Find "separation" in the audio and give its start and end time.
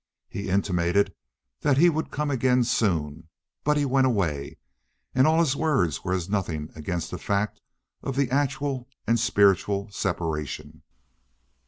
9.91-10.81